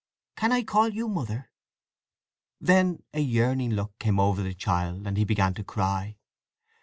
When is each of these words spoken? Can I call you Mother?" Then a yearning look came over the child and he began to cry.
Can 0.35 0.51
I 0.51 0.63
call 0.63 0.89
you 0.89 1.07
Mother?" 1.07 1.51
Then 2.59 3.03
a 3.13 3.19
yearning 3.19 3.73
look 3.73 3.99
came 3.99 4.19
over 4.19 4.41
the 4.41 4.55
child 4.55 5.05
and 5.05 5.15
he 5.15 5.25
began 5.25 5.53
to 5.53 5.63
cry. 5.63 6.17